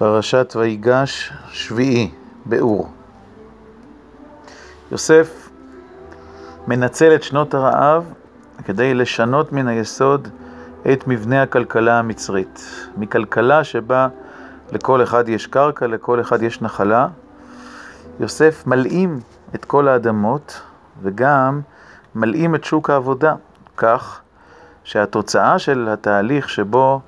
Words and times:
פרשת 0.00 0.52
ויגש 0.56 1.32
שביעי, 1.50 2.10
באור. 2.46 2.88
יוסף 4.92 5.48
מנצל 6.66 7.14
את 7.14 7.22
שנות 7.22 7.54
הרעב 7.54 8.12
כדי 8.64 8.94
לשנות 8.94 9.52
מן 9.52 9.68
היסוד 9.68 10.28
את 10.92 11.06
מבנה 11.06 11.42
הכלכלה 11.42 11.98
המצרית. 11.98 12.64
מכלכלה 12.96 13.64
שבה 13.64 14.08
לכל 14.72 15.02
אחד 15.02 15.28
יש 15.28 15.46
קרקע, 15.46 15.86
לכל 15.86 16.20
אחד 16.20 16.42
יש 16.42 16.62
נחלה. 16.62 17.08
יוסף 18.20 18.66
מלאים 18.66 19.20
את 19.54 19.64
כל 19.64 19.88
האדמות 19.88 20.60
וגם 21.02 21.60
מלאים 22.14 22.54
את 22.54 22.64
שוק 22.64 22.90
העבודה, 22.90 23.34
כך 23.76 24.20
שהתוצאה 24.84 25.58
של 25.58 25.88
התהליך 25.90 26.48
שבו 26.48 27.00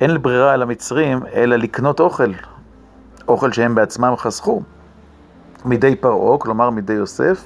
אין 0.00 0.22
ברירה 0.22 0.56
למצרים 0.56 1.20
אלא 1.34 1.56
לקנות 1.56 2.00
אוכל, 2.00 2.32
אוכל 3.28 3.52
שהם 3.52 3.74
בעצמם 3.74 4.14
חסכו, 4.16 4.62
מידי 5.64 5.96
פרעה, 5.96 6.38
כלומר 6.38 6.70
מידי 6.70 6.92
יוסף, 6.92 7.44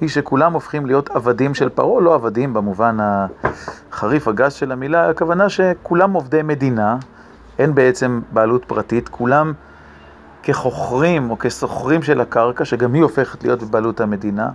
היא 0.00 0.08
שכולם 0.08 0.52
הופכים 0.52 0.86
להיות 0.86 1.10
עבדים 1.10 1.54
של 1.54 1.68
פרעה, 1.68 2.00
לא 2.00 2.14
עבדים 2.14 2.54
במובן 2.54 2.96
החריף 3.00 4.28
הגס 4.28 4.52
של 4.52 4.72
המילה, 4.72 5.10
הכוונה 5.10 5.48
שכולם 5.48 6.12
עובדי 6.12 6.42
מדינה, 6.42 6.96
אין 7.58 7.74
בעצם 7.74 8.20
בעלות 8.32 8.64
פרטית, 8.64 9.08
כולם 9.08 9.52
כחוכרים 10.42 11.30
או 11.30 11.38
כסוחרים 11.38 12.02
של 12.02 12.20
הקרקע, 12.20 12.64
שגם 12.64 12.94
היא 12.94 13.02
הופכת 13.02 13.44
להיות 13.44 13.62
בבעלות 13.62 14.00
המדינה, 14.00 14.50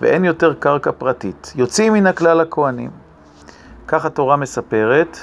ואין 0.00 0.24
יותר 0.24 0.54
קרקע 0.54 0.90
פרטית. 0.92 1.52
יוצאים 1.56 1.92
מן 1.92 2.06
הכלל 2.06 2.40
הכהנים. 2.40 2.90
כך 3.88 4.04
התורה 4.04 4.36
מספרת, 4.36 5.18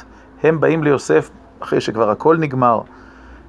הם 0.46 0.60
באים 0.60 0.84
ליוסף 0.84 1.30
אחרי 1.60 1.82
שכבר 1.82 2.10
הכל 2.10 2.38
נגמר, 2.38 2.82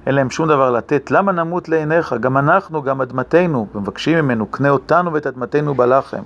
אין 0.05 0.15
להם 0.15 0.29
שום 0.29 0.47
דבר 0.47 0.71
לתת, 0.71 1.11
למה 1.11 1.31
נמות 1.31 1.69
לעיניך? 1.69 2.15
גם 2.19 2.37
אנחנו, 2.37 2.83
גם 2.83 3.01
אדמתנו, 3.01 3.67
ומבקשים 3.75 4.17
ממנו, 4.17 4.45
קנה 4.45 4.69
אותנו 4.69 5.13
ואת 5.13 5.27
אדמתנו 5.27 5.75
בלחם, 5.75 6.21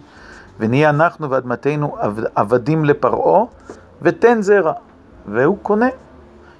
ונהיה 0.59 0.89
אנחנו 0.89 1.29
ואדמתנו 1.29 1.97
עבדים 2.35 2.85
לפרעה, 2.85 3.43
ותן 4.01 4.41
זרע. 4.41 4.73
והוא 5.27 5.57
קונה. 5.61 5.89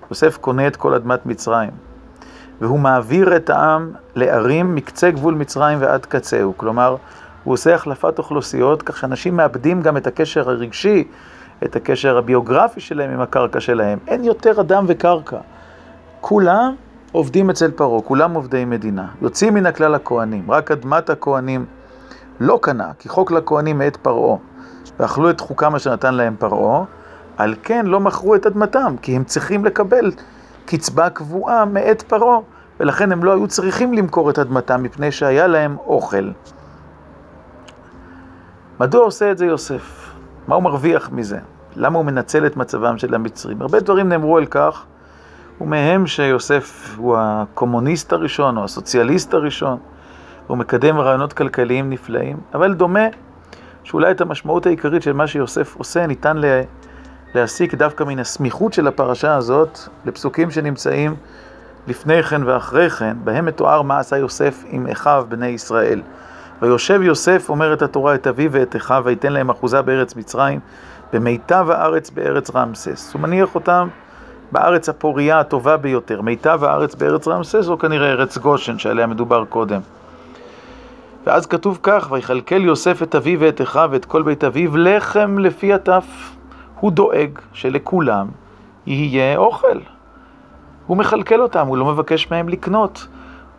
יוסף 0.10 0.38
קונה 0.38 0.68
את 0.68 0.76
כל 0.76 0.94
אדמת 0.94 1.26
מצרים. 1.26 1.70
והוא 2.62 2.80
מעביר 2.80 3.36
את 3.36 3.50
העם 3.50 3.92
לערים 4.16 4.76
מקצה 4.76 5.12
גבול 5.12 5.34
מצרים 5.34 5.78
ועד 5.82 6.06
קצהו. 6.06 6.54
כלומר, 6.58 6.96
הוא 7.44 7.54
עושה 7.54 7.76
החלפת 7.76 8.20
אוכלוסיות, 8.20 8.82
כך 8.82 8.98
שאנשים 8.98 9.38
מאבדים 9.38 9.82
גם 9.82 9.98
את 9.98 10.08
הקשר 10.08 10.50
הרגשי 10.50 11.08
את 11.64 11.76
הקשר 11.76 12.18
הביוגרפי 12.18 12.80
שלהם 12.80 13.12
עם 13.12 13.22
הקרקע 13.22 13.60
שלהם. 13.60 14.00
אין 14.08 14.24
יותר 14.24 14.62
אדם 14.62 14.86
וקרקע. 14.88 15.38
כולם 16.22 16.76
עובדים 17.12 17.50
אצל 17.50 17.72
פרעה, 17.72 18.02
כולם 18.02 18.34
עובדי 18.34 18.66
מדינה. 18.66 19.08
יוצאים 19.22 19.54
מן 19.54 19.66
הכלל 19.66 19.96
הכהנים, 19.96 20.52
רק 20.52 20.72
אדמת 20.72 21.10
הכהנים 21.10 21.66
לא 22.40 22.60
קנה, 22.62 22.92
כי 23.00 23.10
חוק 23.10 23.32
לכהנים 23.32 23.78
מאת 23.78 23.98
פרעה, 23.98 24.38
ואכלו 25.00 25.30
את 25.30 25.40
חוקם 25.40 25.76
אשר 25.76 25.94
נתן 25.94 26.14
להם 26.14 26.36
פרעה, 26.40 26.84
על 27.38 27.56
כן 27.64 27.86
לא 27.86 28.00
מכרו 28.00 28.36
את 28.36 28.46
אדמתם, 28.46 28.96
כי 29.02 29.16
הם 29.16 29.24
צריכים 29.24 29.66
לקבל 29.66 30.12
קצבה 30.66 31.10
קבועה 31.10 31.66
מאת 31.66 32.02
פרעה, 32.02 32.40
ולכן 32.80 33.12
הם 33.12 33.24
לא 33.24 33.32
היו 33.32 33.48
צריכים 33.48 33.94
למכור 33.94 34.30
את 34.30 34.40
אדמתם, 34.40 34.84
מפני 34.84 35.12
שהיה 35.12 35.48
להם 35.48 35.78
אוכל. 35.78 36.32
מדוע 38.80 39.04
עושה 39.04 39.32
את 39.32 39.38
זה 39.38 39.46
יוסף? 39.46 40.14
מה 40.48 40.56
הוא 40.56 40.64
מרוויח 40.64 41.10
מזה? 41.12 41.40
למה 41.76 41.98
הוא 41.98 42.06
מנצל 42.06 42.46
את 42.46 42.58
מצבם 42.58 42.98
של 42.98 43.16
המצרים? 43.16 43.62
הרבה 43.62 43.80
דברים 43.80 44.10
נאמרו 44.10 44.38
על 44.38 44.46
כך, 44.46 44.84
ומהם 45.62 46.08
שיוסף 46.08 46.96
הוא 46.98 47.18
הקומוניסט 47.20 48.14
הראשון 48.14 48.58
או 48.58 48.64
הסוציאליסט 48.64 49.34
הראשון, 49.34 49.78
הוא 50.48 50.58
מקדם 50.58 51.00
רעיונות 51.00 51.34
כלכליים 51.34 51.90
נפלאים, 51.90 52.38
אבל 52.54 52.74
דומה 52.74 53.08
שאולי 53.84 54.12
את 54.12 54.22
המשמעות 54.22 54.66
העיקרית 54.66 55.04
של 55.04 55.14
מה 55.14 55.28
שיוסף 55.28 55.76
עושה 55.76 56.08
ניתן 56.08 56.38
להסיק 57.36 57.74
דווקא 57.74 58.04
מן 58.04 58.20
הסמיכות 58.20 58.74
של 58.74 58.88
הפרשה 58.88 59.36
הזאת 59.36 59.80
לפסוקים 60.06 60.52
שנמצאים 60.52 61.16
לפני 61.88 62.24
כן 62.24 62.42
ואחרי 62.46 62.90
כן, 62.90 63.18
בהם 63.24 63.46
מתואר 63.46 63.82
מה 63.82 64.00
עשה 64.00 64.18
יוסף 64.18 64.64
עם 64.68 64.88
אחיו 64.88 65.26
בני 65.30 65.48
ישראל. 65.48 66.02
ויושב 66.62 67.02
יוסף, 67.02 67.50
אומרת 67.50 67.82
התורה, 67.82 68.16
את 68.16 68.28
אביו 68.28 68.52
ואת 68.52 68.76
אחיו, 68.76 69.02
ויתן 69.06 69.34
להם 69.34 69.50
אחוזה 69.50 69.82
בארץ 69.82 70.16
מצרים, 70.16 70.60
במיטב 71.14 71.68
הארץ 71.70 72.10
בארץ 72.10 72.56
רמסס. 72.56 73.14
הוא 73.14 73.22
מניח 73.22 73.56
אותם 73.56 73.88
בארץ 74.52 74.90
הפוריה 74.90 75.40
הטובה 75.40 75.78
ביותר. 75.78 76.22
מיטב 76.22 76.64
הארץ 76.64 76.96
בארץ 76.96 77.28
רמסס, 77.28 77.68
או 77.70 77.80
כנראה 77.80 78.12
ארץ 78.12 78.38
גושן, 78.38 78.78
שעליה 78.78 79.08
מדובר 79.08 79.46
קודם. 79.46 79.82
ואז 81.26 81.46
כתוב 81.46 81.80
כך, 81.84 82.08
ויכלכל 82.12 82.62
יוסף 82.62 83.04
את 83.04 83.16
אביו 83.16 83.40
ואת 83.40 83.62
אחיו 83.62 83.90
ואת 83.92 84.06
כל 84.06 84.24
בית 84.24 84.44
אביו, 84.44 84.78
לחם 84.78 85.38
לפי 85.40 85.74
הטף. 85.74 86.06
הוא 86.80 86.92
דואג 86.92 87.40
שלכולם 87.54 88.28
יהיה 88.86 89.38
אוכל. 89.38 89.80
הוא 90.88 90.98
מכלכל 90.98 91.42
אותם, 91.42 91.68
הוא 91.68 91.78
לא 91.78 91.86
מבקש 91.86 92.32
מהם 92.32 92.50
לקנות. 92.50 93.08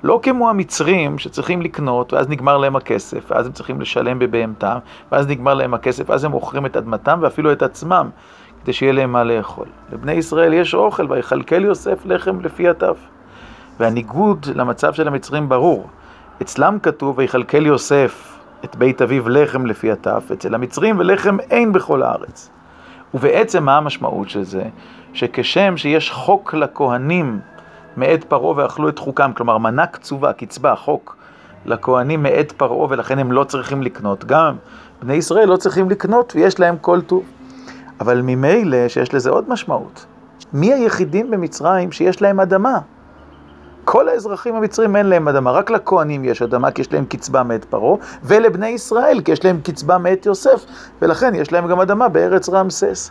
לא 0.02 0.20
כמו 0.22 0.50
המצרים 0.50 1.18
שצריכים 1.18 1.62
לקנות, 1.62 2.12
ואז 2.12 2.28
נגמר 2.28 2.58
להם 2.58 2.76
הכסף, 2.76 3.30
ואז 3.30 3.46
הם 3.46 3.52
צריכים 3.52 3.80
לשלם 3.80 4.18
בבהמתם, 4.18 4.78
ואז 5.12 5.28
נגמר 5.28 5.54
להם 5.54 5.74
הכסף, 5.74 6.10
ואז 6.10 6.24
הם 6.24 6.30
מוכרים 6.30 6.66
את 6.66 6.76
אדמתם 6.76 7.18
ואפילו 7.22 7.52
את 7.52 7.62
עצמם, 7.62 8.10
כדי 8.62 8.72
שיהיה 8.72 8.92
להם 8.92 9.12
מה 9.12 9.24
לאכול. 9.24 9.66
לבני 9.92 10.12
ישראל 10.12 10.52
יש 10.52 10.74
אוכל, 10.74 11.06
ויכלכל 11.08 11.64
יוסף 11.64 11.98
לחם 12.04 12.40
לפי 12.40 12.68
הטף. 12.68 12.96
והניגוד 13.80 14.46
למצב 14.54 14.92
של 14.92 15.08
המצרים 15.08 15.48
ברור. 15.48 15.88
אצלם 16.42 16.78
כתוב, 16.82 17.18
ויכלכל 17.18 17.66
יוסף 17.66 18.38
את 18.64 18.76
בית 18.76 19.02
אביו 19.02 19.28
לחם 19.28 19.66
לפי 19.66 19.92
הטף, 19.92 20.28
אצל 20.32 20.54
המצרים 20.54 20.98
ולחם 20.98 21.36
אין 21.50 21.72
בכל 21.72 22.02
הארץ. 22.02 22.50
ובעצם 23.14 23.64
מה 23.64 23.76
המשמעות 23.76 24.28
של 24.28 24.42
זה? 24.42 24.64
שכשם 25.12 25.76
שיש 25.76 26.10
חוק 26.10 26.54
לכהנים 26.54 27.40
מאת 27.96 28.24
פרעה 28.24 28.56
ואכלו 28.56 28.88
את 28.88 28.98
חוקם, 28.98 29.32
כלומר 29.36 29.58
מנה 29.58 29.86
קצובה, 29.86 30.32
קצבה, 30.32 30.74
חוק, 30.74 31.16
לכהנים 31.64 32.22
מאת 32.22 32.52
פרעה 32.52 32.86
ולכן 32.90 33.18
הם 33.18 33.32
לא 33.32 33.44
צריכים 33.44 33.82
לקנות. 33.82 34.24
גם 34.24 34.56
בני 35.02 35.14
ישראל 35.14 35.48
לא 35.48 35.56
צריכים 35.56 35.90
לקנות 35.90 36.32
ויש 36.36 36.60
להם 36.60 36.76
כל 36.80 37.00
טוב. 37.00 37.24
אבל 38.00 38.20
ממילא 38.22 38.88
שיש 38.88 39.14
לזה 39.14 39.30
עוד 39.30 39.50
משמעות. 39.50 40.06
מי 40.52 40.72
היחידים 40.72 41.30
במצרים 41.30 41.92
שיש 41.92 42.22
להם 42.22 42.40
אדמה? 42.40 42.78
כל 43.84 44.08
האזרחים 44.08 44.54
המצרים 44.54 44.96
אין 44.96 45.06
להם 45.06 45.28
אדמה, 45.28 45.50
רק 45.50 45.70
לכהנים 45.70 46.24
יש 46.24 46.42
אדמה 46.42 46.70
כי 46.70 46.80
יש 46.80 46.92
להם 46.92 47.04
קצבה 47.04 47.42
מאת 47.42 47.64
פרעה, 47.64 47.96
ולבני 48.22 48.68
ישראל 48.68 49.20
כי 49.24 49.32
יש 49.32 49.44
להם 49.44 49.60
קצבה 49.60 49.98
מאת 49.98 50.26
יוסף, 50.26 50.64
ולכן 51.02 51.34
יש 51.34 51.52
להם 51.52 51.68
גם 51.68 51.80
אדמה 51.80 52.08
בארץ 52.08 52.48
רמסס. 52.48 53.10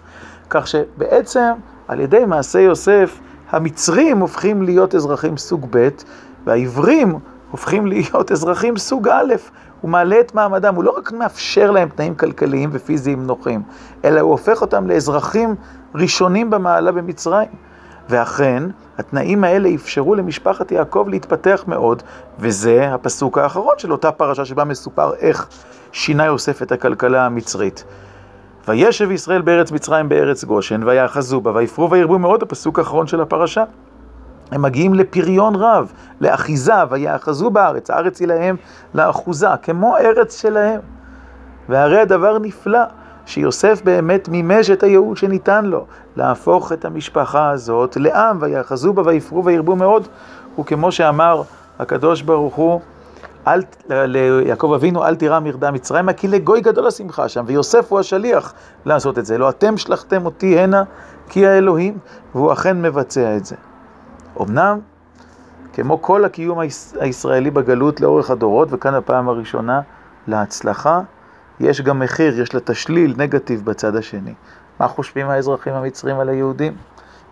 כך 0.49 0.67
שבעצם 0.67 1.51
על 1.87 1.99
ידי 1.99 2.25
מעשה 2.25 2.59
יוסף 2.59 3.19
המצרים 3.51 4.19
הופכים 4.19 4.61
להיות 4.61 4.95
אזרחים 4.95 5.37
סוג 5.37 5.67
ב' 5.69 5.89
והעברים 6.45 7.19
הופכים 7.51 7.87
להיות 7.87 8.31
אזרחים 8.31 8.77
סוג 8.77 9.07
א', 9.07 9.33
הוא 9.81 9.91
מעלה 9.91 10.19
את 10.19 10.35
מעמדם, 10.35 10.75
הוא 10.75 10.83
לא 10.83 10.93
רק 10.97 11.11
מאפשר 11.11 11.71
להם 11.71 11.89
תנאים 11.89 12.15
כלכליים 12.15 12.69
ופיזיים 12.73 13.27
נוחים, 13.27 13.61
אלא 14.05 14.19
הוא 14.19 14.31
הופך 14.31 14.61
אותם 14.61 14.87
לאזרחים 14.87 15.55
ראשונים 15.95 16.49
במעלה 16.49 16.91
במצרים. 16.91 17.49
ואכן, 18.09 18.63
התנאים 18.97 19.43
האלה 19.43 19.69
אפשרו 19.75 20.15
למשפחת 20.15 20.71
יעקב 20.71 21.05
להתפתח 21.09 21.63
מאוד, 21.67 22.03
וזה 22.39 22.93
הפסוק 22.93 23.37
האחרון 23.37 23.75
של 23.77 23.91
אותה 23.91 24.11
פרשה 24.11 24.45
שבה 24.45 24.63
מסופר 24.63 25.13
איך 25.13 25.47
שינה 25.91 26.25
יוסף 26.25 26.61
את 26.61 26.71
הכלכלה 26.71 27.25
המצרית. 27.25 27.83
וישב 28.67 29.11
ישראל 29.11 29.41
בארץ 29.41 29.71
מצרים 29.71 30.09
בארץ 30.09 30.43
גושן, 30.43 30.83
ויאחזו 30.83 31.41
בה, 31.41 31.51
ויפרו 31.55 31.91
וירבו 31.91 32.19
מאוד, 32.19 32.43
הפסוק 32.43 32.79
האחרון 32.79 33.07
של 33.07 33.21
הפרשה. 33.21 33.63
הם 34.51 34.61
מגיעים 34.61 34.93
לפריון 34.93 35.55
רב, 35.55 35.91
לאחיזה, 36.21 36.73
ויאחזו 36.89 37.49
בארץ, 37.49 37.89
הארץ 37.89 38.19
היא 38.19 38.27
להם 38.27 38.55
לאחוזה, 38.95 39.47
כמו 39.63 39.97
ארץ 39.97 40.41
שלהם. 40.41 40.79
והרי 41.69 41.99
הדבר 41.99 42.37
נפלא, 42.39 42.79
שיוסף 43.25 43.81
באמת 43.83 44.29
מימש 44.29 44.69
את 44.69 44.83
הייעוד 44.83 45.17
שניתן 45.17 45.65
לו, 45.65 45.85
להפוך 46.15 46.71
את 46.71 46.85
המשפחה 46.85 47.49
הזאת 47.49 47.97
לעם, 47.97 48.37
ויאחזו 48.41 48.93
בה, 48.93 49.01
ויפרו 49.05 49.45
וירבו 49.45 49.75
מאוד, 49.75 50.07
וכמו 50.59 50.91
שאמר 50.91 51.41
הקדוש 51.79 52.21
ברוך 52.21 52.55
הוא, 52.55 52.81
אל, 53.47 53.61
ליעקב 53.89 54.73
אבינו, 54.75 55.05
אל 55.05 55.15
תירא 55.15 55.39
מרדה 55.39 55.71
מצרימה, 55.71 56.13
כי 56.13 56.27
לגוי 56.27 56.61
גדול 56.61 56.87
השמחה 56.87 57.29
שם, 57.29 57.43
ויוסף 57.47 57.91
הוא 57.91 57.99
השליח 57.99 58.53
לעשות 58.85 59.19
את 59.19 59.25
זה. 59.25 59.37
לא 59.37 59.49
אתם 59.49 59.77
שלחתם 59.77 60.25
אותי 60.25 60.59
הנה, 60.59 60.83
כי 61.29 61.47
האלוהים, 61.47 61.97
והוא 62.35 62.53
אכן 62.53 62.81
מבצע 62.81 63.37
את 63.37 63.45
זה. 63.45 63.55
אמנם, 64.41 64.79
כמו 65.73 66.01
כל 66.01 66.25
הקיום 66.25 66.59
הישראלי 66.99 67.51
בגלות 67.51 68.01
לאורך 68.01 68.31
הדורות, 68.31 68.67
וכאן 68.71 68.93
הפעם 68.93 69.29
הראשונה, 69.29 69.81
להצלחה, 70.27 71.01
יש 71.59 71.81
גם 71.81 71.99
מחיר, 71.99 72.41
יש 72.41 72.53
לה 72.53 72.59
תשליל 72.59 73.13
נגטיב 73.17 73.65
בצד 73.65 73.95
השני. 73.95 74.33
מה 74.79 74.87
חושבים 74.87 75.29
האזרחים 75.29 75.73
המצרים 75.73 76.19
על 76.19 76.29
היהודים? 76.29 76.73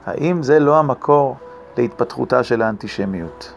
האם 0.06 0.44
זה 0.44 0.59
לא 0.59 0.79
המקור 0.79 1.38
להתפתחותה 1.77 2.44
של 2.44 2.61
האנטישמיות. 2.61 3.53